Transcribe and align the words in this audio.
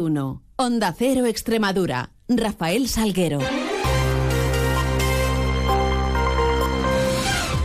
1. 0.00 0.40
Onda 0.56 0.94
Cero 0.98 1.26
Extremadura. 1.26 2.10
Rafael 2.26 2.88
Salguero. 2.88 3.40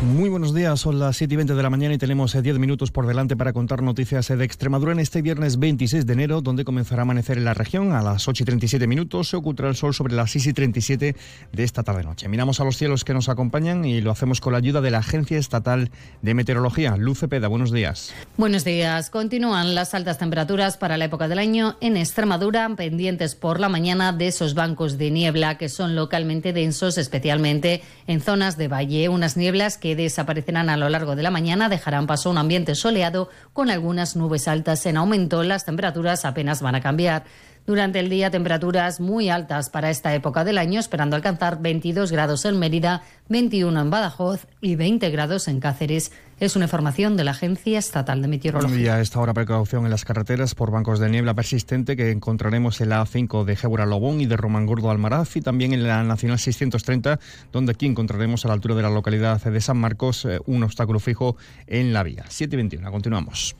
Muy 0.05 0.29
buenos 0.29 0.53
días, 0.53 0.79
son 0.79 0.99
las 0.99 1.17
7 1.17 1.33
y 1.33 1.37
20 1.37 1.55
de 1.55 1.63
la 1.63 1.71
mañana 1.71 1.95
y 1.95 1.97
tenemos 1.97 2.33
10 2.39 2.45
eh, 2.45 2.59
minutos 2.59 2.91
por 2.91 3.07
delante 3.07 3.35
para 3.35 3.53
contar 3.53 3.81
noticias 3.81 4.29
eh, 4.29 4.35
de 4.35 4.45
Extremadura 4.45 4.91
en 4.91 4.99
este 4.99 5.23
viernes 5.23 5.57
26 5.57 6.05
de 6.05 6.13
enero, 6.13 6.41
donde 6.41 6.63
comenzará 6.63 7.01
a 7.01 7.03
amanecer 7.03 7.39
en 7.39 7.45
la 7.45 7.55
región 7.55 7.91
a 7.91 8.03
las 8.03 8.27
8 8.27 8.43
y 8.43 8.45
37 8.45 8.85
minutos. 8.85 9.29
Se 9.29 9.35
ocultará 9.35 9.67
el 9.67 9.75
sol 9.75 9.95
sobre 9.95 10.13
las 10.13 10.29
6 10.29 10.45
y 10.45 10.53
37 10.53 11.15
de 11.51 11.63
esta 11.63 11.81
tarde-noche. 11.81 12.27
Miramos 12.27 12.59
a 12.59 12.65
los 12.65 12.77
cielos 12.77 13.03
que 13.03 13.15
nos 13.15 13.29
acompañan 13.29 13.83
y 13.83 13.99
lo 13.99 14.11
hacemos 14.11 14.41
con 14.41 14.53
la 14.53 14.59
ayuda 14.59 14.79
de 14.79 14.91
la 14.91 14.99
Agencia 14.99 15.39
Estatal 15.39 15.89
de 16.21 16.33
Meteorología. 16.35 16.97
Luce 16.97 17.27
Peda, 17.27 17.47
buenos 17.47 17.71
días. 17.71 18.13
Buenos 18.37 18.63
días. 18.63 19.09
Continúan 19.09 19.73
las 19.73 19.95
altas 19.95 20.19
temperaturas 20.19 20.77
para 20.77 20.97
la 20.97 21.05
época 21.05 21.27
del 21.27 21.39
año 21.39 21.77
en 21.81 21.97
Extremadura, 21.97 22.69
pendientes 22.75 23.33
por 23.33 23.59
la 23.59 23.69
mañana 23.69 24.13
de 24.13 24.27
esos 24.27 24.53
bancos 24.53 24.99
de 24.99 25.09
niebla 25.09 25.57
que 25.57 25.67
son 25.67 25.95
localmente 25.95 26.53
densos, 26.53 26.99
especialmente 26.99 27.81
en 28.05 28.21
zonas 28.21 28.55
de 28.55 28.67
valle. 28.67 29.09
Unas 29.09 29.35
nieblas 29.35 29.79
que 29.79 29.94
desaparecerán 29.95 30.69
a 30.69 30.77
lo 30.77 30.89
largo 30.89 31.15
de 31.15 31.23
la 31.23 31.31
mañana, 31.31 31.69
dejarán 31.69 32.07
paso 32.07 32.29
a 32.29 32.31
un 32.33 32.37
ambiente 32.37 32.75
soleado 32.75 33.29
con 33.53 33.69
algunas 33.69 34.15
nubes 34.15 34.47
altas 34.47 34.85
en 34.85 34.97
aumento. 34.97 35.43
Las 35.43 35.65
temperaturas 35.65 36.25
apenas 36.25 36.61
van 36.61 36.75
a 36.75 36.81
cambiar. 36.81 37.23
Durante 37.65 37.99
el 37.99 38.09
día, 38.09 38.29
temperaturas 38.29 38.99
muy 38.99 39.29
altas 39.29 39.71
para 39.71 39.89
esta 39.89 40.13
época 40.13 40.43
del 40.43 40.59
año, 40.59 40.79
esperando 40.79 41.15
alcanzar 41.15 41.59
22 41.59 42.11
grados 42.11 42.45
en 42.45 42.59
Mérida, 42.59 43.01
21 43.29 43.81
en 43.81 43.89
Badajoz 43.89 44.45
y 44.61 44.75
20 44.75 45.09
grados 45.09 45.47
en 45.47 45.59
Cáceres. 45.59 46.11
Es 46.39 46.55
una 46.55 46.65
información 46.65 47.17
de 47.17 47.23
la 47.23 47.31
Agencia 47.31 47.79
Estatal 47.79 48.21
de 48.21 48.27
Meteorología. 48.27 48.77
Y 48.77 48.87
a 48.87 49.01
esta 49.01 49.19
hora 49.19 49.33
precaución 49.33 49.85
en 49.85 49.89
las 49.89 50.05
carreteras 50.05 50.53
por 50.53 50.69
bancos 50.69 50.99
de 50.99 51.09
niebla 51.09 51.33
persistente 51.33 51.95
que 51.95 52.11
encontraremos 52.11 52.81
en 52.81 52.89
la 52.89 53.01
A5 53.01 53.45
de 53.45 53.55
Gébora 53.55 53.87
Lobón 53.87 54.21
y 54.21 54.27
de 54.27 54.37
Román 54.37 54.67
Gordo 54.67 54.91
Almaraz 54.91 55.35
y 55.35 55.41
también 55.41 55.73
en 55.73 55.87
la 55.87 56.03
Nacional 56.03 56.37
630, 56.37 57.19
donde 57.51 57.71
aquí 57.71 57.87
encontraremos 57.87 58.45
a 58.45 58.49
la 58.49 58.53
altura 58.53 58.75
de 58.75 58.83
la 58.83 58.91
localidad 58.91 59.41
de 59.41 59.61
San 59.61 59.77
Marcos 59.77 60.25
eh, 60.25 60.39
un 60.45 60.61
obstáculo 60.61 60.99
fijo 60.99 61.35
en 61.65 61.93
la 61.93 62.03
vía. 62.03 62.25
721. 62.29 62.91
Continuamos. 62.91 63.55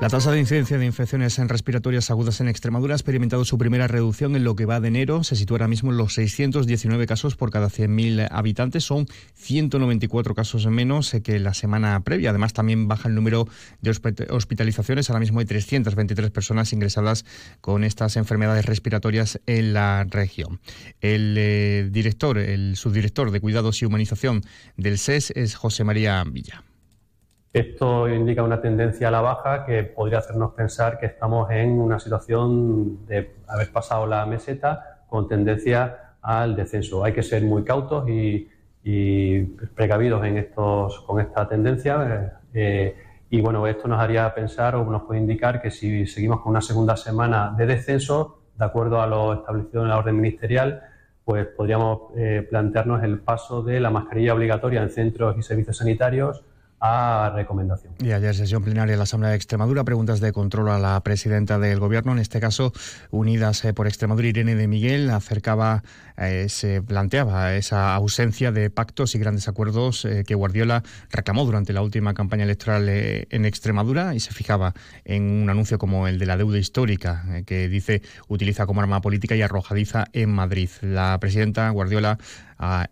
La 0.00 0.08
tasa 0.08 0.30
de 0.30 0.38
incidencia 0.38 0.78
de 0.78 0.86
infecciones 0.86 1.36
respiratorias 1.38 2.08
agudas 2.12 2.40
en 2.40 2.46
Extremadura 2.46 2.94
ha 2.94 2.96
experimentado 2.96 3.44
su 3.44 3.58
primera 3.58 3.88
reducción 3.88 4.36
en 4.36 4.44
lo 4.44 4.54
que 4.54 4.64
va 4.64 4.78
de 4.78 4.86
enero. 4.86 5.24
Se 5.24 5.34
sitúa 5.34 5.56
ahora 5.56 5.66
mismo 5.66 5.90
en 5.90 5.96
los 5.96 6.14
619 6.14 7.04
casos 7.08 7.34
por 7.34 7.50
cada 7.50 7.66
100.000 7.66 8.28
habitantes. 8.30 8.84
Son 8.84 9.08
194 9.34 10.36
casos 10.36 10.68
menos 10.68 11.16
que 11.24 11.40
la 11.40 11.52
semana 11.52 11.98
previa. 12.04 12.30
Además, 12.30 12.52
también 12.52 12.86
baja 12.86 13.08
el 13.08 13.16
número 13.16 13.48
de 13.80 13.90
hospitalizaciones. 14.30 15.10
Ahora 15.10 15.18
mismo 15.18 15.40
hay 15.40 15.46
323 15.46 16.30
personas 16.30 16.72
ingresadas 16.72 17.24
con 17.60 17.82
estas 17.82 18.16
enfermedades 18.16 18.66
respiratorias 18.66 19.40
en 19.46 19.72
la 19.72 20.06
región. 20.08 20.60
El 21.00 21.34
eh, 21.36 21.88
director, 21.90 22.38
el 22.38 22.76
subdirector 22.76 23.32
de 23.32 23.40
Cuidados 23.40 23.82
y 23.82 23.86
Humanización 23.86 24.44
del 24.76 24.96
SES 24.96 25.32
e 25.34 25.42
es 25.42 25.56
José 25.56 25.82
María 25.82 26.22
Villa. 26.22 26.62
Esto 27.52 28.08
indica 28.08 28.42
una 28.42 28.60
tendencia 28.60 29.08
a 29.08 29.10
la 29.10 29.22
baja 29.22 29.64
que 29.64 29.82
podría 29.82 30.18
hacernos 30.18 30.52
pensar 30.52 30.98
que 30.98 31.06
estamos 31.06 31.50
en 31.50 31.80
una 31.80 31.98
situación 31.98 33.06
de 33.06 33.36
haber 33.46 33.72
pasado 33.72 34.06
la 34.06 34.26
meseta 34.26 35.04
con 35.08 35.26
tendencia 35.26 36.14
al 36.20 36.54
descenso. 36.54 37.04
Hay 37.04 37.14
que 37.14 37.22
ser 37.22 37.42
muy 37.42 37.64
cautos 37.64 38.06
y, 38.08 38.48
precavidos 39.74 40.24
en 40.24 40.38
estos, 40.38 41.00
con 41.00 41.20
esta 41.20 41.48
tendencia. 41.48 42.40
Eh, 42.52 42.96
y 43.30 43.40
bueno, 43.40 43.66
esto 43.66 43.88
nos 43.88 44.00
haría 44.00 44.32
pensar 44.34 44.76
o 44.76 44.84
nos 44.84 45.02
puede 45.02 45.20
indicar 45.20 45.60
que 45.60 45.70
si 45.70 46.06
seguimos 46.06 46.40
con 46.40 46.50
una 46.50 46.62
segunda 46.62 46.96
semana 46.96 47.54
de 47.56 47.66
descenso, 47.66 48.40
de 48.58 48.64
acuerdo 48.64 49.00
a 49.00 49.06
lo 49.06 49.34
establecido 49.34 49.82
en 49.82 49.88
la 49.88 49.98
orden 49.98 50.16
ministerial, 50.16 50.82
pues 51.24 51.46
podríamos 51.46 52.12
eh, 52.16 52.46
plantearnos 52.48 53.02
el 53.02 53.20
paso 53.20 53.62
de 53.62 53.80
la 53.80 53.90
mascarilla 53.90 54.34
obligatoria 54.34 54.82
en 54.82 54.90
centros 54.90 55.36
y 55.36 55.42
servicios 55.42 55.76
sanitarios 55.76 56.44
a 56.80 57.32
recomendación. 57.34 57.94
Y 57.98 58.12
ayer 58.12 58.34
sesión 58.34 58.62
plenaria 58.62 58.92
de 58.92 58.96
la 58.96 59.04
Asamblea 59.04 59.30
de 59.30 59.36
Extremadura, 59.36 59.84
preguntas 59.84 60.20
de 60.20 60.32
control 60.32 60.68
a 60.70 60.78
la 60.78 61.00
presidenta 61.02 61.58
del 61.58 61.80
Gobierno, 61.80 62.12
en 62.12 62.18
este 62.18 62.40
caso 62.40 62.72
Unidas 63.10 63.64
eh, 63.64 63.72
por 63.72 63.86
Extremadura, 63.86 64.28
Irene 64.28 64.54
de 64.54 64.68
Miguel, 64.68 65.10
acercaba, 65.10 65.82
eh, 66.16 66.46
se 66.48 66.82
planteaba 66.82 67.54
esa 67.54 67.94
ausencia 67.94 68.52
de 68.52 68.70
pactos 68.70 69.14
y 69.14 69.18
grandes 69.18 69.48
acuerdos 69.48 70.04
eh, 70.04 70.24
que 70.26 70.34
Guardiola 70.34 70.82
reclamó 71.10 71.44
durante 71.44 71.72
la 71.72 71.82
última 71.82 72.14
campaña 72.14 72.44
electoral 72.44 72.88
en 72.88 73.44
Extremadura 73.44 74.14
y 74.14 74.20
se 74.20 74.32
fijaba 74.32 74.74
en 75.04 75.22
un 75.42 75.50
anuncio 75.50 75.78
como 75.78 76.06
el 76.06 76.18
de 76.18 76.26
la 76.26 76.36
deuda 76.36 76.58
histórica, 76.58 77.24
que 77.46 77.68
dice 77.68 78.02
utiliza 78.28 78.66
como 78.66 78.80
arma 78.80 79.00
política 79.00 79.34
y 79.34 79.42
arrojadiza 79.42 80.06
en 80.12 80.30
Madrid. 80.30 80.70
La 80.80 81.18
presidenta 81.20 81.68
Guardiola 81.70 82.18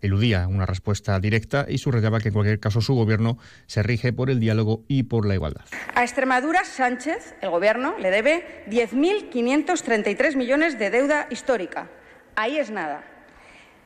eludía 0.01 0.47
una 0.47 0.65
respuesta 0.65 1.19
directa 1.19 1.65
y 1.67 1.77
subrayaba 1.77 2.19
que 2.19 2.29
en 2.29 2.33
cualquier 2.33 2.59
caso 2.59 2.81
su 2.81 2.95
gobierno 2.95 3.37
se 3.65 3.83
rige 3.83 4.13
por 4.13 4.29
el 4.29 4.39
diálogo 4.39 4.83
y 4.87 5.03
por 5.03 5.25
la 5.25 5.35
igualdad. 5.35 5.65
A 5.93 6.03
Extremadura, 6.03 6.63
Sánchez, 6.63 7.35
el 7.41 7.49
gobierno, 7.49 7.97
le 7.97 8.11
debe 8.11 8.63
10.533 8.69 10.35
millones 10.35 10.79
de 10.79 10.89
deuda 10.89 11.27
histórica. 11.29 11.89
Ahí 12.35 12.57
es 12.57 12.71
nada. 12.71 13.03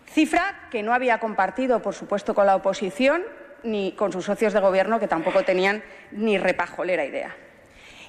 Cifra 0.05 0.67
que 0.69 0.83
no 0.83 0.93
había 0.93 1.19
compartido, 1.19 1.81
por 1.81 1.95
supuesto, 1.95 2.35
con 2.35 2.45
la 2.45 2.55
oposición 2.55 3.23
ni 3.63 3.93
con 3.93 4.11
sus 4.11 4.25
socios 4.25 4.53
de 4.53 4.59
gobierno, 4.59 4.99
que 4.99 5.07
tampoco 5.07 5.43
tenían 5.43 5.83
ni 6.11 6.37
repajolera 6.37 7.05
idea. 7.05 7.35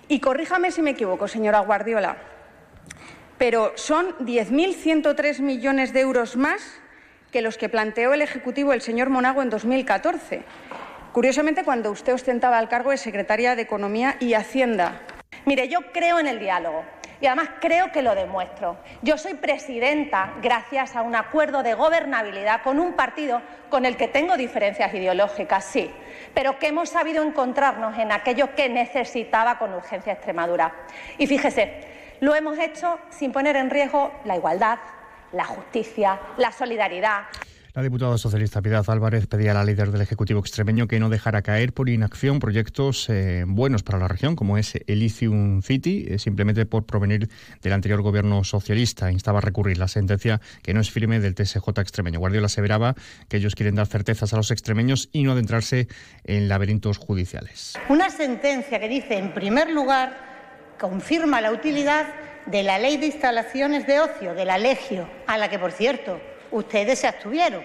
Y 0.08 0.20
corríjame 0.20 0.72
si 0.72 0.82
me 0.82 0.90
equivoco, 0.90 1.28
señora 1.28 1.60
Guardiola, 1.60 2.16
pero 3.38 3.72
son 3.76 4.16
10.103 4.18 5.40
millones 5.40 5.92
de 5.92 6.00
euros 6.00 6.36
más 6.36 6.81
que 7.32 7.43
los 7.43 7.56
que 7.56 7.70
planteó 7.70 8.12
el 8.12 8.22
Ejecutivo 8.22 8.72
el 8.75 8.82
señor 8.82 9.09
Monago 9.09 9.43
en 9.43 9.50
2014. 9.50 10.43
Curiosamente, 11.12 11.65
cuando 11.65 11.91
usted 11.91 12.12
ostentaba 12.12 12.60
el 12.60 12.69
cargo 12.69 12.91
de 12.91 12.98
secretaria 12.98 13.56
de 13.56 13.62
Economía 13.62 14.16
y 14.20 14.34
Hacienda. 14.34 15.00
Mire, 15.47 15.69
yo 15.69 15.81
creo 15.93 16.20
en 16.20 16.26
el 16.26 16.38
diálogo 16.38 16.84
y 17.20 17.26
además 17.26 17.48
creo 17.60 17.91
que 17.91 18.03
lo 18.03 18.15
demuestro. 18.15 18.76
Yo 19.00 19.16
soy 19.16 19.34
presidenta 19.34 20.34
gracias 20.43 20.94
a 20.94 21.03
un 21.03 21.15
acuerdo 21.15 21.62
de 21.62 21.75
gobernabilidad 21.75 22.62
con 22.62 22.78
un 22.78 22.93
partido 22.94 23.41
con 23.70 23.87
el 23.87 23.97
que 23.97 24.09
tengo 24.09 24.37
diferencias 24.37 24.93
ideológicas, 24.93 25.64
sí, 25.64 25.91
pero 26.34 26.59
que 26.59 26.69
hemos 26.69 26.91
sabido 26.91 27.25
encontrarnos 27.25 27.97
en 27.99 28.12
aquello 28.12 28.54
que 28.54 28.69
necesitaba 28.69 29.59
con 29.59 29.72
urgencia 29.72 30.12
Extremadura. 30.12 30.75
Y 31.16 31.26
fíjese, 31.26 32.16
lo 32.20 32.34
hemos 32.34 32.59
hecho 32.59 32.99
sin 33.10 33.32
poner 33.32 33.56
en 33.56 33.70
riesgo 33.70 34.12
la 34.25 34.37
igualdad, 34.37 34.78
la 35.32 35.44
justicia, 35.44 36.20
la 36.38 36.53
solidaridad. 36.53 37.22
La 37.75 37.82
diputada 37.82 38.19
socialista 38.19 38.60
Piedad 38.60 38.84
Álvarez 38.88 39.26
pedía 39.26 39.53
a 39.53 39.54
la 39.54 39.65
líder 39.65 39.93
del 39.93 40.03
Ejecutivo 40.03 40.41
extremeño 40.41 40.87
que 40.87 41.00
no 41.00 41.09
dejara 41.09 41.41
caer 41.41 41.72
por 41.72 41.88
inacción 41.88 42.38
proyectos 42.38 43.09
eh, 43.09 43.44
buenos 43.47 43.82
para 43.82 43.98
la 43.98 44.09
región, 44.09 44.37
como 44.37 44.59
es 44.59 44.75
Elysium 44.87 45.62
City, 45.62 46.04
eh, 46.06 46.19
simplemente 46.19 46.66
por 46.66 46.84
provenir 46.84 47.31
del 47.62 47.72
anterior 47.72 48.03
gobierno 48.03 48.44
socialista. 48.44 49.10
Instaba 49.10 49.38
a 49.38 49.41
recurrir 49.41 49.78
la 49.78 49.88
sentencia 49.88 50.38
que 50.62 50.75
no 50.75 50.82
es 50.82 50.91
firme 50.91 51.19
del 51.19 51.34
TSJ 51.34 51.66
extremeño. 51.78 52.19
Guardiola 52.19 52.44
aseveraba 52.44 52.94
que 53.31 53.38
ellos 53.38 53.54
quieren 53.54 53.76
dar 53.76 53.87
certezas 53.87 54.34
a 54.34 54.37
los 54.37 54.50
extremeños 54.50 55.09
y 55.10 55.22
no 55.22 55.32
adentrarse 55.32 55.88
en 56.25 56.50
laberintos 56.50 56.99
judiciales. 56.99 57.78
Una 57.88 58.10
sentencia 58.10 58.81
que 58.81 58.88
dice, 58.91 59.16
en 59.16 59.32
primer 59.32 59.70
lugar, 59.70 60.76
confirma 60.78 61.41
la 61.41 61.53
utilidad 61.53 62.04
de 62.47 62.62
la 62.62 62.78
Ley 62.78 62.97
de 62.97 63.06
Instalaciones 63.06 63.86
de 63.86 64.00
Ocio, 64.00 64.34
de 64.34 64.44
la 64.44 64.58
Legio, 64.58 65.08
a 65.26 65.38
la 65.38 65.48
que, 65.48 65.58
por 65.58 65.72
cierto, 65.72 66.20
ustedes 66.50 66.98
se 66.98 67.08
abstuvieron. 67.08 67.62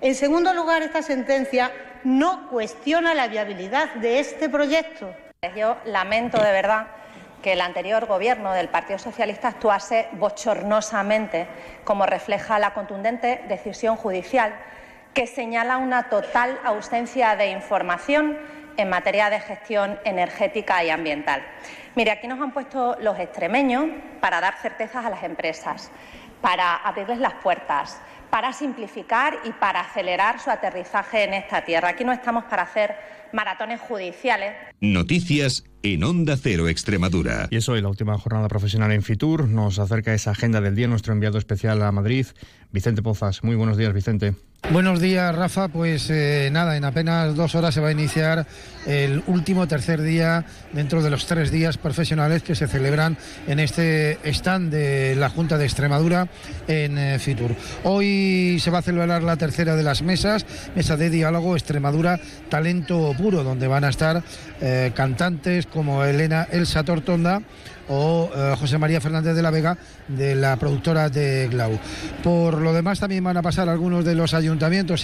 En 0.00 0.14
segundo 0.14 0.52
lugar, 0.52 0.82
esta 0.82 1.02
sentencia 1.02 1.72
no 2.04 2.48
cuestiona 2.48 3.14
la 3.14 3.28
viabilidad 3.28 3.94
de 3.94 4.20
este 4.20 4.48
proyecto. 4.48 5.14
Yo 5.56 5.76
lamento 5.84 6.42
de 6.42 6.52
verdad 6.52 6.86
que 7.42 7.52
el 7.52 7.60
anterior 7.60 8.06
Gobierno 8.06 8.52
del 8.52 8.68
Partido 8.68 8.98
Socialista 8.98 9.48
actuase 9.48 10.08
bochornosamente, 10.12 11.46
como 11.84 12.06
refleja 12.06 12.58
la 12.58 12.72
contundente 12.72 13.42
decisión 13.48 13.96
judicial 13.96 14.54
que 15.14 15.26
señala 15.26 15.76
una 15.76 16.08
total 16.08 16.58
ausencia 16.64 17.36
de 17.36 17.46
información 17.46 18.36
en 18.76 18.88
materia 18.88 19.30
de 19.30 19.40
gestión 19.40 19.98
energética 20.04 20.82
y 20.84 20.90
ambiental. 20.90 21.42
Mire, 21.94 22.10
aquí 22.10 22.26
nos 22.26 22.40
han 22.40 22.52
puesto 22.52 22.96
los 23.00 23.18
extremeños 23.18 23.86
para 24.20 24.40
dar 24.40 24.54
certezas 24.60 25.04
a 25.04 25.10
las 25.10 25.22
empresas, 25.22 25.90
para 26.40 26.76
abrirles 26.76 27.18
las 27.18 27.34
puertas, 27.34 28.00
para 28.30 28.52
simplificar 28.52 29.38
y 29.44 29.52
para 29.52 29.80
acelerar 29.80 30.40
su 30.40 30.50
aterrizaje 30.50 31.24
en 31.24 31.34
esta 31.34 31.64
tierra. 31.64 31.90
Aquí 31.90 32.04
no 32.04 32.12
estamos 32.12 32.44
para 32.44 32.62
hacer 32.62 32.96
maratones 33.32 33.80
judiciales. 33.80 34.54
Noticias 34.80 35.64
en 35.82 36.02
Onda 36.02 36.36
Cero 36.36 36.68
Extremadura. 36.68 37.48
Y 37.50 37.56
eso 37.56 37.76
es 37.76 37.82
la 37.82 37.88
última 37.88 38.16
jornada 38.18 38.48
profesional 38.48 38.90
en 38.92 39.02
Fitur. 39.02 39.48
Nos 39.48 39.78
acerca 39.78 40.14
esa 40.14 40.30
agenda 40.30 40.60
del 40.60 40.74
día 40.74 40.88
nuestro 40.88 41.12
enviado 41.12 41.38
especial 41.38 41.82
a 41.82 41.92
Madrid, 41.92 42.26
Vicente 42.72 43.02
Pozas. 43.02 43.44
Muy 43.44 43.54
buenos 43.54 43.76
días, 43.76 43.92
Vicente. 43.92 44.34
Buenos 44.70 44.98
días, 44.98 45.34
Rafa. 45.34 45.68
Pues 45.68 46.08
eh, 46.08 46.48
nada, 46.50 46.78
en 46.78 46.84
apenas 46.84 47.36
dos 47.36 47.54
horas 47.54 47.74
se 47.74 47.82
va 47.82 47.88
a 47.88 47.92
iniciar 47.92 48.46
el 48.86 49.22
último 49.26 49.68
tercer 49.68 50.00
día 50.00 50.44
dentro 50.72 51.02
de 51.02 51.10
los 51.10 51.26
tres 51.26 51.50
días 51.50 51.76
profesionales 51.76 52.42
que 52.42 52.54
se 52.54 52.66
celebran 52.66 53.18
en 53.46 53.60
este 53.60 54.18
stand 54.32 54.72
de 54.72 55.16
la 55.16 55.28
Junta 55.28 55.58
de 55.58 55.66
Extremadura 55.66 56.28
en 56.66 56.96
eh, 56.96 57.18
Fitur. 57.18 57.54
Hoy 57.84 58.58
se 58.58 58.70
va 58.70 58.78
a 58.78 58.82
celebrar 58.82 59.22
la 59.22 59.36
tercera 59.36 59.76
de 59.76 59.82
las 59.82 60.00
mesas, 60.00 60.46
mesa 60.74 60.96
de 60.96 61.10
diálogo 61.10 61.56
Extremadura 61.56 62.18
Talento 62.48 63.14
Puro, 63.18 63.44
donde 63.44 63.68
van 63.68 63.84
a 63.84 63.90
estar 63.90 64.22
eh, 64.62 64.92
cantantes 64.94 65.66
como 65.66 66.04
Elena 66.04 66.48
Elsa 66.50 66.84
Tortonda 66.84 67.42
o 67.86 68.30
José 68.58 68.78
María 68.78 68.98
Fernández 68.98 69.34
de 69.36 69.42
la 69.42 69.50
Vega 69.50 69.76
de 70.08 70.34
la 70.34 70.56
productora 70.56 71.10
de 71.10 71.48
Glau. 71.48 71.78
Por 72.22 72.62
lo 72.62 72.72
demás 72.72 72.98
también 72.98 73.22
van 73.22 73.36
a 73.36 73.42
pasar 73.42 73.68
algunos 73.68 74.06
de 74.06 74.14
los 74.14 74.32
ayuntamientos 74.32 74.53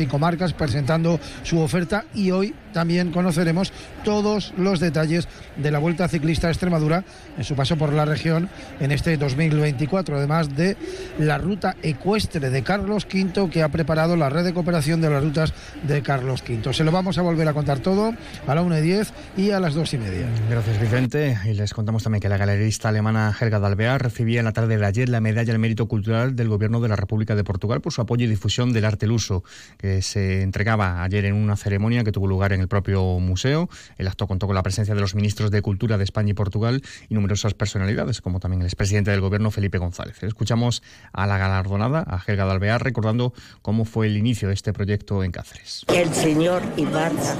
y 0.00 0.06
comarcas 0.06 0.52
presentando 0.52 1.20
su 1.42 1.60
oferta 1.60 2.04
y 2.14 2.30
hoy 2.30 2.54
también 2.72 3.10
conoceremos 3.12 3.72
todos 4.04 4.52
los 4.56 4.80
detalles 4.80 5.28
de 5.56 5.70
la 5.70 5.78
Vuelta 5.78 6.08
Ciclista 6.08 6.48
a 6.48 6.50
Extremadura 6.50 7.04
en 7.36 7.44
su 7.44 7.54
paso 7.54 7.76
por 7.76 7.92
la 7.92 8.04
región 8.04 8.48
en 8.80 8.92
este 8.92 9.16
2024, 9.16 10.16
además 10.16 10.56
de 10.56 10.76
la 11.18 11.38
ruta 11.38 11.76
ecuestre 11.82 12.50
de 12.50 12.62
Carlos 12.62 13.06
V 13.12 13.50
que 13.50 13.62
ha 13.62 13.68
preparado 13.68 14.16
la 14.16 14.30
red 14.30 14.44
de 14.44 14.54
cooperación 14.54 15.00
de 15.00 15.10
las 15.10 15.22
rutas 15.22 15.52
de 15.86 16.02
Carlos 16.02 16.42
V. 16.48 16.72
Se 16.72 16.84
lo 16.84 16.92
vamos 16.92 17.18
a 17.18 17.22
volver 17.22 17.48
a 17.48 17.54
contar 17.54 17.80
todo 17.80 18.14
a 18.46 18.54
la 18.54 18.62
1 18.62 18.78
y 18.78 18.82
10 18.82 19.12
y 19.36 19.50
a 19.50 19.60
las 19.60 19.74
2 19.74 19.94
y 19.94 19.98
media. 19.98 20.26
Gracias 20.48 20.80
Vicente 20.80 21.38
y 21.44 21.54
les 21.54 21.74
contamos 21.74 22.02
también 22.02 22.20
que 22.20 22.28
la 22.28 22.36
galerista 22.36 22.88
alemana 22.88 23.34
Helga 23.38 23.58
Dalbear 23.58 24.02
recibía 24.02 24.40
en 24.40 24.44
la 24.44 24.52
tarde 24.52 24.76
de 24.76 24.86
ayer 24.86 25.08
la 25.08 25.20
medalla 25.20 25.52
al 25.52 25.58
mérito 25.58 25.86
cultural 25.86 26.36
del 26.36 26.48
Gobierno 26.48 26.80
de 26.80 26.88
la 26.88 26.96
República 26.96 27.34
de 27.34 27.44
Portugal 27.44 27.80
por 27.80 27.92
su 27.92 28.00
apoyo 28.00 28.24
y 28.24 28.28
difusión 28.28 28.72
del 28.72 28.84
arte 28.84 29.06
luso 29.06 29.44
que 29.78 30.02
se 30.02 30.42
entregaba 30.42 31.02
ayer 31.02 31.24
en 31.24 31.34
una 31.34 31.56
ceremonia 31.56 32.04
que 32.04 32.12
tuvo 32.12 32.26
lugar 32.26 32.52
en 32.52 32.59
en 32.60 32.62
el 32.62 32.68
propio 32.68 33.18
museo. 33.18 33.68
El 33.96 34.06
acto 34.06 34.26
contó 34.26 34.46
con 34.46 34.54
la 34.54 34.62
presencia 34.62 34.94
de 34.94 35.00
los 35.00 35.14
ministros 35.14 35.50
de 35.50 35.62
Cultura 35.62 35.96
de 35.98 36.04
España 36.04 36.30
y 36.30 36.34
Portugal 36.34 36.82
y 37.08 37.14
numerosas 37.14 37.54
personalidades, 37.54 38.20
como 38.20 38.38
también 38.38 38.60
el 38.60 38.66
expresidente 38.66 39.10
del 39.10 39.20
gobierno, 39.20 39.50
Felipe 39.50 39.78
González. 39.78 40.22
Escuchamos 40.22 40.82
a 41.12 41.26
la 41.26 41.38
galardonada, 41.38 42.04
a 42.06 42.22
Helga 42.24 42.44
Dalbear, 42.44 42.82
recordando 42.82 43.32
cómo 43.62 43.84
fue 43.84 44.06
el 44.06 44.16
inicio 44.16 44.48
de 44.48 44.54
este 44.54 44.72
proyecto 44.72 45.24
en 45.24 45.32
Cáceres. 45.32 45.84
El 45.88 46.12
señor 46.14 46.62
Ibarza 46.76 47.36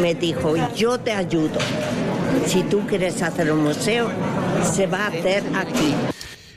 me 0.00 0.14
dijo, 0.14 0.54
yo 0.74 0.98
te 0.98 1.12
ayudo. 1.12 1.58
Si 2.46 2.62
tú 2.62 2.86
quieres 2.86 3.20
hacer 3.22 3.50
un 3.50 3.64
museo, 3.64 4.10
se 4.62 4.86
va 4.86 5.04
a 5.04 5.08
hacer 5.08 5.42
aquí. 5.54 5.94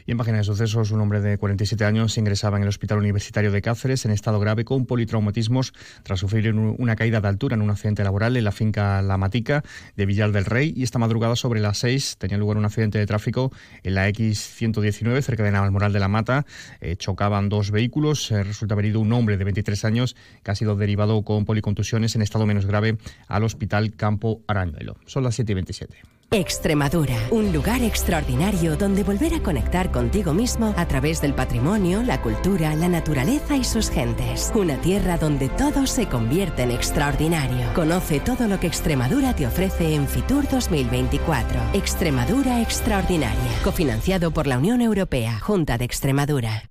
Y 0.10 0.12
en 0.12 0.18
página 0.18 0.40
de 0.40 0.44
sucesos, 0.44 0.90
un 0.90 1.02
hombre 1.02 1.22
de 1.22 1.38
47 1.38 1.86
años 1.86 2.18
ingresaba 2.18 2.58
en 2.58 2.64
el 2.64 2.70
Hospital 2.70 2.98
Universitario 2.98 3.52
de 3.52 3.62
Cáceres 3.62 4.06
en 4.06 4.12
estado 4.12 4.40
grave 4.40 4.66
con 4.66 4.88
politraumatismos 4.88 5.72
tras 6.02 6.20
sufrir 6.20 6.52
una 6.52 6.96
caída 6.96 7.22
de 7.22 7.28
altura 7.28 7.54
en 7.54 7.62
un 7.62 7.70
accidente 7.70 8.04
laboral 8.04 8.36
en 8.36 8.44
la 8.44 8.52
finca 8.52 9.04
La 9.04 9.18
Matica 9.18 9.64
de 9.96 10.08
Villar 10.08 10.32
del 10.32 10.46
Rey. 10.46 10.74
Y 10.76 10.82
esta 10.82 10.98
madrugada, 10.98 11.36
sobre 11.36 11.60
las 11.60 11.78
6, 11.78 12.16
tenía 12.18 12.40
lugar 12.40 12.58
un 12.58 12.66
accidente 12.66 12.98
de 12.98 13.06
tráfico 13.06 13.52
en 13.84 13.94
la 13.94 14.10
X119, 14.10 15.22
cerca 15.22 15.44
de 15.44 15.52
Navalmoral 15.52 15.94
de 15.94 16.00
la 16.00 16.08
Mata. 16.08 16.44
Eh, 16.82 16.96
chocaban 16.96 17.48
dos 17.48 17.70
vehículos. 17.70 18.32
Eh, 18.32 18.44
resulta 18.44 18.74
herido 18.80 19.02
un 19.02 19.14
hombre 19.14 19.38
de 19.38 19.44
23 19.44 19.86
años 19.86 20.16
que 20.42 20.50
ha 20.50 20.56
sido 20.56 20.76
derivado 20.76 21.22
con 21.22 21.46
policontusiones 21.46 22.16
en 22.16 22.24
estado 22.24 22.48
menos 22.48 22.66
grave 22.66 22.98
al 23.28 23.44
Hospital 23.44 23.94
Campo 23.96 24.42
Arañuelo. 24.48 24.96
Son 25.06 25.24
las 25.24 25.36
7 25.36 25.52
y 25.52 25.54
27. 25.54 26.19
Extremadura, 26.32 27.16
un 27.32 27.52
lugar 27.52 27.82
extraordinario 27.82 28.78
donde 28.78 29.04
volver 29.04 29.34
a 29.34 29.42
conectar 29.42 29.92
contigo 29.92 30.32
mismo 30.32 30.76
a 30.78 30.88
través 30.88 31.22
del 31.22 31.34
patrimonio, 31.34 32.04
la 32.04 32.22
cultura, 32.22 32.76
la 32.76 32.88
naturaleza 32.88 33.58
y 33.58 33.64
sus 33.64 33.90
gentes. 33.90 34.52
Una 34.54 34.80
tierra 34.80 35.18
donde 35.18 35.50
todo 35.50 35.88
se 35.88 36.08
convierte 36.08 36.62
en 36.62 36.70
extraordinario. 36.70 37.74
Conoce 37.74 38.20
todo 38.20 38.48
lo 38.48 38.60
que 38.60 38.68
Extremadura 38.68 39.36
te 39.36 39.48
ofrece 39.48 39.96
en 39.96 40.08
Fitur 40.08 40.48
2024. 40.48 41.60
Extremadura 41.74 42.62
Extraordinaria, 42.62 43.52
cofinanciado 43.64 44.30
por 44.30 44.46
la 44.46 44.60
Unión 44.60 44.82
Europea, 44.82 45.40
Junta 45.40 45.80
de 45.80 45.86
Extremadura. 45.86 46.70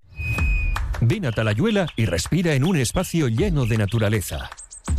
Ven 1.00 1.26
a 1.26 1.32
Talayuela 1.32 1.88
y 1.96 2.06
respira 2.06 2.54
en 2.54 2.62
un 2.62 2.76
espacio 2.76 3.26
lleno 3.26 3.66
de 3.66 3.76
naturaleza. 3.76 4.50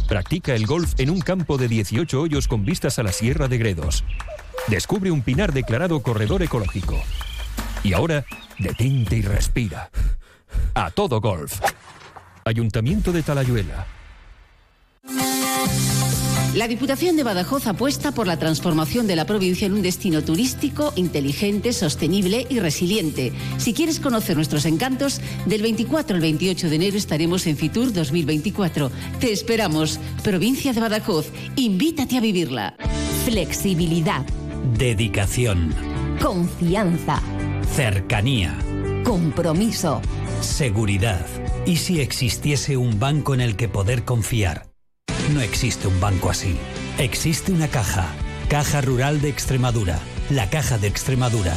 Practica 0.10 0.54
el 0.54 0.66
golf 0.66 0.96
en 0.98 1.12
un 1.12 1.22
campo 1.22 1.58
de 1.58 1.70
18 1.70 2.20
hoyos 2.20 2.48
con 2.48 2.66
vistas 2.66 3.00
a 3.00 3.04
la 3.04 3.14
Sierra 3.14 3.48
de 3.48 3.58
Gredos. 3.58 4.04
Descubre 4.69 5.10
un 5.10 5.24
pinar 5.24 5.51
declarado 5.51 6.00
corredor 6.01 6.44
ecológico. 6.44 7.01
Y 7.83 7.94
ahora, 7.94 8.24
detente 8.60 9.16
y 9.16 9.21
respira. 9.24 9.89
A 10.75 10.92
todo 10.92 11.19
golf. 11.19 11.60
Ayuntamiento 12.45 13.12
de 13.12 13.24
Talayuela. 13.24 13.88
La 16.54 16.68
Diputación 16.68 17.16
de 17.16 17.24
Badajoz 17.24 17.66
apuesta 17.68 18.12
por 18.12 18.27
la 18.27 18.38
transformación 18.38 19.07
de 19.07 19.16
la 19.16 19.25
provincia 19.25 19.66
en 19.66 19.74
un 19.74 19.81
destino 19.81 20.24
turístico, 20.24 20.94
inteligente, 20.95 21.74
sostenible 21.74 22.45
y 22.50 22.60
resiliente. 22.60 23.31
Si 23.57 23.74
quieres 23.74 24.00
conocer 24.00 24.36
nuestros 24.36 24.66
encantos, 24.66 25.19
del 25.45 25.63
24 25.63 26.16
al 26.16 26.21
28 26.21 26.69
de 26.69 26.75
enero 26.75 26.98
estaremos 26.98 27.48
en 27.48 27.57
Fitur 27.57 27.92
2024. 27.92 28.92
Te 29.19 29.31
esperamos. 29.31 30.00
Provincia 30.24 30.74
de 30.74 30.81
Badajoz, 30.81 31.27
invítate 31.56 32.18
a 32.18 32.21
vivirla. 32.21 32.75
Flexibilidad 33.25 34.25
Dedicación. 34.64 35.74
Confianza. 36.22 37.22
Cercanía. 37.76 38.58
Compromiso. 39.04 40.02
Seguridad. 40.42 41.26
¿Y 41.66 41.78
si 41.78 42.02
existiese 42.02 42.78
un 42.78 43.00
banco 43.00 43.34
en 43.34 43.42
el 43.42 43.56
que 43.56 43.70
poder 43.70 44.04
confiar? 44.04 44.68
No 45.34 45.42
existe 45.42 45.88
un 45.88 46.00
banco 46.00 46.30
así. 46.30 46.58
Existe 46.98 47.52
una 47.52 47.68
caja. 47.68 48.08
Caja 48.50 48.82
Rural 48.82 49.22
de 49.22 49.30
Extremadura. 49.30 50.00
La 50.30 50.50
Caja 50.50 50.78
de 50.78 50.88
Extremadura. 50.88 51.56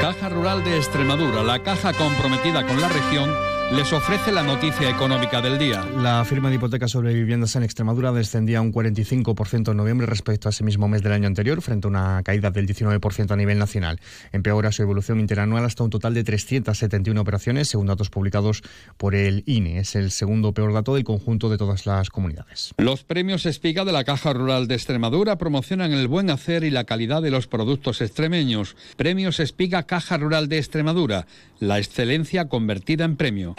Caja 0.00 0.28
Rural 0.28 0.64
de 0.64 0.76
Extremadura, 0.76 1.42
la 1.42 1.62
caja 1.62 1.92
comprometida 1.92 2.66
con 2.66 2.80
la 2.80 2.88
región 2.88 3.30
les 3.76 3.90
ofrece 3.92 4.32
la 4.32 4.42
noticia 4.42 4.90
económica 4.90 5.40
del 5.40 5.58
día. 5.58 5.84
La 5.96 6.24
firma 6.24 6.50
de 6.50 6.56
hipotecas 6.56 6.90
sobre 6.90 7.14
viviendas 7.14 7.56
en 7.56 7.62
Extremadura 7.62 8.12
descendía 8.12 8.60
un 8.60 8.72
45% 8.72 9.70
en 9.70 9.76
noviembre 9.76 10.06
respecto 10.06 10.48
a 10.48 10.50
ese 10.50 10.62
mismo 10.62 10.88
mes 10.88 11.02
del 11.02 11.12
año 11.12 11.26
anterior, 11.26 11.62
frente 11.62 11.86
a 11.86 11.90
una 11.90 12.22
caída 12.22 12.50
del 12.50 12.66
19% 12.66 13.30
a 13.30 13.36
nivel 13.36 13.58
nacional. 13.58 13.98
Empeora 14.32 14.72
su 14.72 14.82
evolución 14.82 15.20
interanual 15.20 15.64
hasta 15.64 15.84
un 15.84 15.90
total 15.90 16.12
de 16.12 16.22
371 16.22 17.18
operaciones, 17.18 17.68
según 17.68 17.86
datos 17.86 18.10
publicados 18.10 18.62
por 18.98 19.14
el 19.14 19.42
INE. 19.46 19.78
Es 19.78 19.96
el 19.96 20.10
segundo 20.10 20.52
peor 20.52 20.74
dato 20.74 20.94
del 20.94 21.04
conjunto 21.04 21.48
de 21.48 21.56
todas 21.56 21.86
las 21.86 22.10
comunidades. 22.10 22.74
Los 22.76 23.04
premios 23.04 23.46
Espiga 23.46 23.84
de 23.84 23.92
la 23.92 24.04
Caja 24.04 24.34
Rural 24.34 24.68
de 24.68 24.74
Extremadura 24.74 25.38
promocionan 25.38 25.92
el 25.92 26.08
buen 26.08 26.28
hacer 26.28 26.64
y 26.64 26.70
la 26.70 26.84
calidad 26.84 27.22
de 27.22 27.30
los 27.30 27.46
productos 27.46 28.02
extremeños. 28.02 28.76
Premios 28.96 29.40
Espiga 29.40 29.84
Caja 29.84 30.18
Rural 30.18 30.48
de 30.48 30.58
Extremadura, 30.58 31.26
la 31.58 31.78
excelencia 31.78 32.48
convertida 32.48 33.04
en 33.04 33.16
premio. 33.16 33.54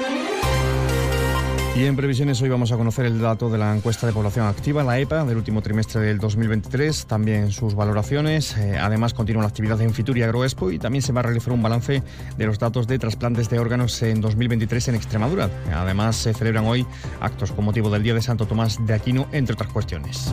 Y 1.75 1.85
en 1.85 1.95
previsiones 1.95 2.39
hoy 2.43 2.49
vamos 2.49 2.71
a 2.71 2.77
conocer 2.77 3.05
el 3.07 3.19
dato 3.19 3.49
de 3.49 3.57
la 3.57 3.75
encuesta 3.75 4.05
de 4.05 4.13
población 4.13 4.45
activa, 4.45 4.83
la 4.83 4.99
EPA, 4.99 5.25
del 5.25 5.37
último 5.37 5.63
trimestre 5.63 6.01
del 6.01 6.19
2023, 6.19 7.07
también 7.07 7.51
sus 7.51 7.73
valoraciones. 7.73 8.55
Eh, 8.57 8.77
además, 8.79 9.15
continúa 9.15 9.41
la 9.41 9.49
actividad 9.49 9.81
en 9.81 9.91
Fitur 9.91 10.15
y 10.19 10.21
Agroexpo 10.21 10.69
y 10.69 10.77
también 10.77 11.01
se 11.01 11.11
va 11.13 11.21
a 11.21 11.23
realizar 11.23 11.51
un 11.51 11.63
balance 11.63 12.03
de 12.37 12.45
los 12.45 12.59
datos 12.59 12.85
de 12.85 12.99
trasplantes 12.99 13.49
de 13.49 13.57
órganos 13.57 13.99
en 14.03 14.21
2023 14.21 14.89
en 14.89 14.95
Extremadura. 14.95 15.49
Además, 15.73 16.15
se 16.15 16.35
celebran 16.35 16.65
hoy 16.65 16.85
actos 17.19 17.51
con 17.51 17.65
motivo 17.65 17.89
del 17.89 18.03
Día 18.03 18.13
de 18.13 18.21
Santo 18.21 18.45
Tomás 18.45 18.77
de 18.85 18.93
Aquino, 18.93 19.27
entre 19.31 19.55
otras 19.55 19.73
cuestiones. 19.73 20.31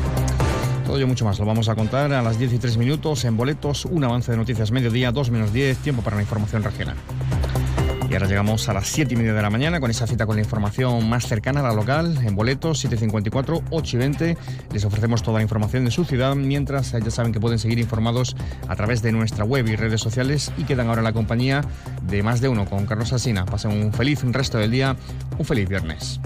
Todo 0.84 0.98
ello 0.98 1.06
mucho 1.06 1.24
más 1.24 1.38
lo 1.38 1.46
vamos 1.46 1.70
a 1.70 1.74
contar 1.74 2.12
a 2.12 2.20
las 2.20 2.38
10 2.38 2.52
y 2.52 2.58
3 2.58 2.76
minutos 2.76 3.24
en 3.24 3.38
boletos, 3.38 3.86
un 3.86 4.04
avance 4.04 4.30
de 4.30 4.36
noticias 4.36 4.72
mediodía, 4.72 5.10
2 5.10 5.30
menos 5.30 5.54
10, 5.54 5.78
tiempo 5.78 6.02
para 6.02 6.16
la 6.16 6.22
información 6.22 6.62
regional. 6.62 6.96
Ahora 8.20 8.28
llegamos 8.28 8.68
a 8.68 8.74
las 8.74 8.86
7 8.88 9.14
y 9.14 9.16
media 9.16 9.32
de 9.32 9.40
la 9.40 9.48
mañana 9.48 9.80
con 9.80 9.90
esa 9.90 10.06
cita 10.06 10.26
con 10.26 10.36
la 10.36 10.42
información 10.42 11.08
más 11.08 11.26
cercana 11.26 11.60
a 11.60 11.62
la 11.62 11.72
local, 11.72 12.18
en 12.22 12.36
boletos 12.36 12.78
754, 12.80 13.62
8 13.70 13.96
y 13.96 13.98
20. 13.98 14.36
Les 14.74 14.84
ofrecemos 14.84 15.22
toda 15.22 15.38
la 15.38 15.42
información 15.42 15.86
de 15.86 15.90
su 15.90 16.04
ciudad, 16.04 16.36
mientras 16.36 16.92
ya 16.92 17.10
saben 17.10 17.32
que 17.32 17.40
pueden 17.40 17.58
seguir 17.58 17.78
informados 17.78 18.36
a 18.68 18.76
través 18.76 19.00
de 19.00 19.12
nuestra 19.12 19.46
web 19.46 19.66
y 19.68 19.74
redes 19.74 20.02
sociales 20.02 20.52
y 20.58 20.64
quedan 20.64 20.88
ahora 20.88 21.00
en 21.00 21.04
la 21.04 21.14
compañía 21.14 21.62
de 22.02 22.22
más 22.22 22.42
de 22.42 22.50
uno 22.50 22.66
con 22.66 22.84
Carlos 22.84 23.10
Asina. 23.14 23.46
Pasen 23.46 23.70
un 23.70 23.90
feliz 23.90 24.22
resto 24.22 24.58
del 24.58 24.70
día, 24.70 24.96
un 25.38 25.46
feliz 25.46 25.66
viernes. 25.66 26.20